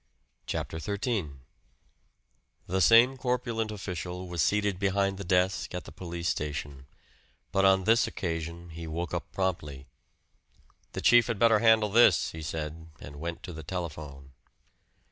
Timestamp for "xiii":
0.79-1.29